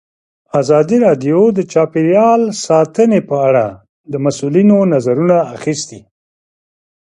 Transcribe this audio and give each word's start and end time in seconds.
ازادي 0.61 0.97
راډیو 1.05 1.39
د 1.57 1.59
چاپیریال 1.73 2.41
ساتنه 2.65 3.19
په 3.29 3.35
اړه 3.47 3.67
د 4.11 4.13
مسؤلینو 4.25 4.77
نظرونه 4.93 5.37
اخیستي. 5.55 5.99